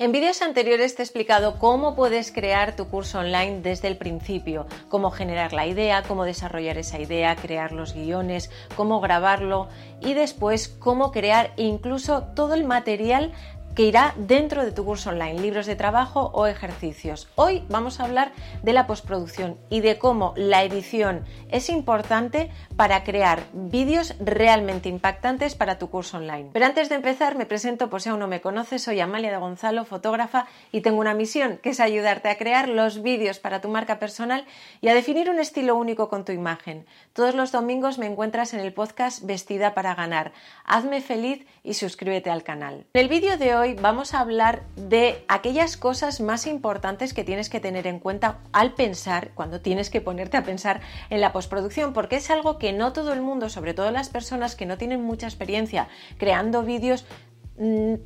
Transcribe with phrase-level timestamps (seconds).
[0.00, 4.66] En vídeos anteriores te he explicado cómo puedes crear tu curso online desde el principio,
[4.88, 9.68] cómo generar la idea, cómo desarrollar esa idea, crear los guiones, cómo grabarlo
[10.00, 13.32] y después cómo crear incluso todo el material
[13.74, 17.28] que irá dentro de tu curso online, libros de trabajo o ejercicios.
[17.36, 18.32] Hoy vamos a hablar
[18.62, 25.54] de la postproducción y de cómo la edición es importante para crear vídeos realmente impactantes
[25.54, 26.50] para tu curso online.
[26.52, 29.36] Pero antes de empezar, me presento por si aún no me conoces, soy Amalia de
[29.36, 33.68] Gonzalo, fotógrafa y tengo una misión que es ayudarte a crear los vídeos para tu
[33.68, 34.44] marca personal
[34.80, 36.86] y a definir un estilo único con tu imagen.
[37.12, 40.32] Todos los domingos me encuentras en el podcast Vestida para ganar.
[40.64, 42.86] Hazme feliz y suscríbete al canal.
[42.94, 47.24] En el vídeo de hoy hoy vamos a hablar de aquellas cosas más importantes que
[47.24, 51.32] tienes que tener en cuenta al pensar, cuando tienes que ponerte a pensar en la
[51.32, 54.78] postproducción, porque es algo que no todo el mundo, sobre todo las personas que no
[54.78, 57.04] tienen mucha experiencia creando vídeos,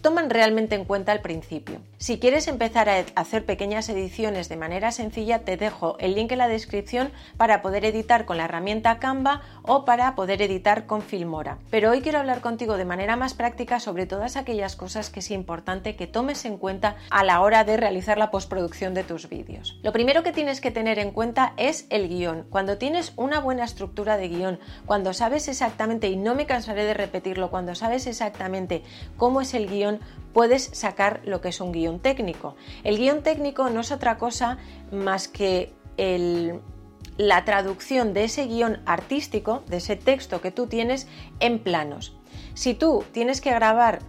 [0.00, 1.80] toman realmente en cuenta al principio.
[1.98, 6.38] Si quieres empezar a hacer pequeñas ediciones de manera sencilla, te dejo el link en
[6.38, 11.58] la descripción para poder editar con la herramienta Canva o para poder editar con Filmora.
[11.70, 15.30] Pero hoy quiero hablar contigo de manera más práctica sobre todas aquellas cosas que es
[15.30, 19.78] importante que tomes en cuenta a la hora de realizar la postproducción de tus vídeos.
[19.82, 22.46] Lo primero que tienes que tener en cuenta es el guion.
[22.50, 26.94] Cuando tienes una buena estructura de guion, cuando sabes exactamente, y no me cansaré de
[26.94, 28.84] repetirlo, cuando sabes exactamente
[29.16, 30.00] cómo es el guion,
[30.32, 32.56] puedes sacar lo que es un guion técnico.
[32.84, 34.58] El guion técnico no es otra cosa
[34.92, 35.72] más que
[37.16, 41.06] la traducción de ese guion artístico, de ese texto que tú tienes,
[41.40, 42.16] en planos.
[42.54, 44.00] Si tú tienes que grabar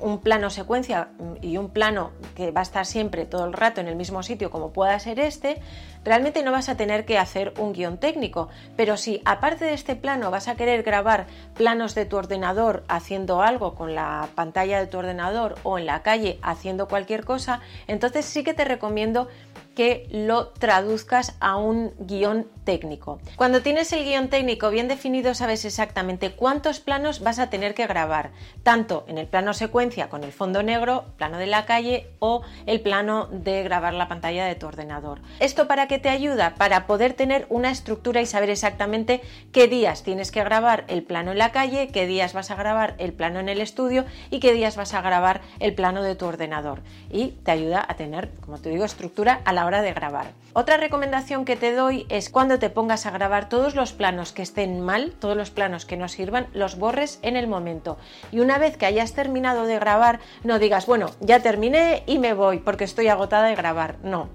[0.00, 1.08] un plano secuencia
[1.40, 4.50] y un plano que va a estar siempre todo el rato en el mismo sitio
[4.50, 5.60] como pueda ser este,
[6.04, 8.48] realmente no vas a tener que hacer un guion técnico.
[8.76, 13.42] Pero si aparte de este plano vas a querer grabar planos de tu ordenador haciendo
[13.42, 18.24] algo con la pantalla de tu ordenador o en la calle haciendo cualquier cosa, entonces
[18.24, 19.28] sí que te recomiendo
[19.74, 23.20] que lo traduzcas a un guion técnico.
[23.36, 27.86] Cuando tienes el guion técnico bien definido, sabes exactamente cuántos planos vas a tener que
[27.86, 28.30] grabar,
[28.62, 32.80] tanto en el plano secuencia con el fondo negro, plano de la calle o el
[32.80, 35.20] plano de grabar la pantalla de tu ordenador.
[35.40, 36.54] ¿Esto para qué te ayuda?
[36.54, 39.20] Para poder tener una estructura y saber exactamente
[39.52, 42.94] qué días tienes que grabar el plano en la calle, qué días vas a grabar
[42.98, 46.26] el plano en el estudio y qué días vas a grabar el plano de tu
[46.26, 46.82] ordenador.
[47.10, 50.32] Y te ayuda a tener, como te digo, estructura a la hora de grabar.
[50.54, 54.42] Otra recomendación que te doy es cuando te pongas a grabar todos los planos que
[54.42, 57.98] estén mal, todos los planos que no sirvan, los borres en el momento.
[58.30, 62.34] Y una vez que hayas terminado de grabar, no digas, bueno, ya terminé y me
[62.34, 63.96] voy porque estoy agotada de grabar.
[64.02, 64.28] No,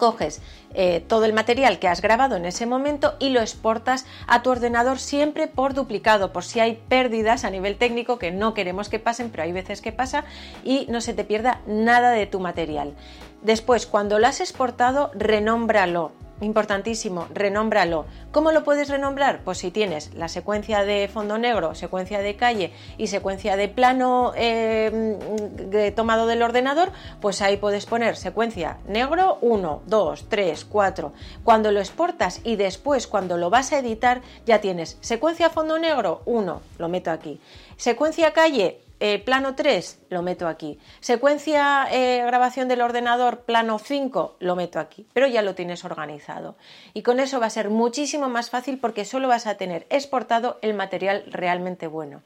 [0.00, 0.40] coges
[0.74, 4.50] eh, todo el material que has grabado en ese momento y lo exportas a tu
[4.50, 8.98] ordenador siempre por duplicado, por si hay pérdidas a nivel técnico que no queremos que
[8.98, 10.24] pasen, pero hay veces que pasa
[10.64, 12.94] y no se te pierda nada de tu material.
[13.42, 18.06] Después, cuando lo has exportado, renómbralo Importantísimo, renómbralo.
[18.32, 19.40] ¿Cómo lo puedes renombrar?
[19.44, 24.32] Pues si tienes la secuencia de fondo negro, secuencia de calle y secuencia de plano
[24.36, 31.12] eh, tomado del ordenador, pues ahí puedes poner secuencia negro 1, 2, 3, 4.
[31.44, 36.22] Cuando lo exportas y después cuando lo vas a editar ya tienes secuencia fondo negro
[36.24, 37.38] 1, lo meto aquí.
[37.76, 40.78] Secuencia calle eh, plano 3, lo meto aquí.
[41.00, 45.06] Secuencia eh, grabación del ordenador, plano 5, lo meto aquí.
[45.14, 46.56] Pero ya lo tienes organizado.
[46.92, 50.58] Y con eso va a ser muchísimo más fácil porque solo vas a tener exportado
[50.60, 52.22] el material realmente bueno.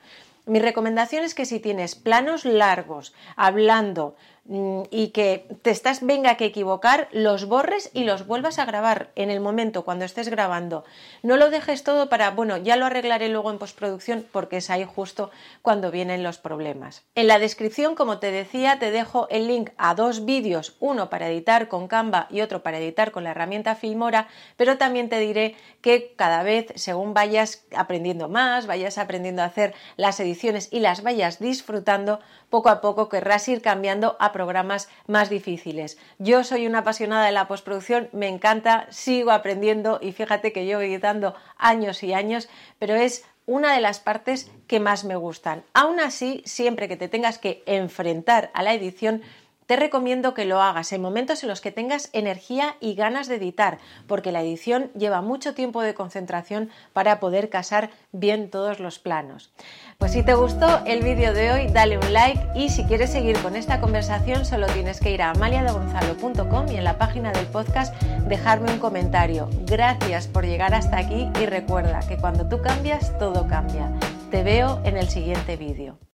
[0.47, 4.17] Mi recomendación es que si tienes planos largos, hablando,
[4.47, 9.11] Mm, y que te estás venga que equivocar, los borres y los vuelvas a grabar
[9.17, 10.85] en el momento cuando estés grabando.
[11.23, 14.85] No lo dejes todo para, bueno, ya lo arreglaré luego en postproducción porque es ahí
[14.85, 15.31] justo
[15.63, 17.05] cuando vienen los problemas.
[17.15, 21.31] En la descripción, como te decía, te dejo el link a dos vídeos, uno para
[21.31, 24.29] editar con Canva y otro para editar con la herramienta Filmora,
[24.59, 29.73] pero también te diré que cada vez, según vayas aprendiendo más, vayas aprendiendo a hacer
[29.97, 30.34] las ediciones
[30.71, 35.99] y las vayas disfrutando, poco a poco querrás ir cambiando a programas más difíciles.
[36.19, 40.83] Yo soy una apasionada de la postproducción, me encanta, sigo aprendiendo y fíjate que llevo
[40.83, 42.49] editando años y años,
[42.79, 45.65] pero es una de las partes que más me gustan.
[45.75, 49.23] Aún así, siempre que te tengas que enfrentar a la edición,
[49.67, 53.37] te recomiendo que lo hagas en momentos en los que tengas energía y ganas de
[53.37, 58.99] editar, porque la edición lleva mucho tiempo de concentración para poder casar bien todos los
[58.99, 59.53] planos.
[59.99, 63.39] Pues si te gustó el vídeo de hoy, dale un like y si quieres seguir
[63.39, 67.95] con esta conversación solo tienes que ir a amaliadegonzalo.com y en la página del podcast
[68.29, 69.49] dejarme un comentario.
[69.67, 73.91] Gracias por llegar hasta aquí y recuerda que cuando tú cambias, todo cambia.
[74.31, 75.97] Te veo en el siguiente vídeo.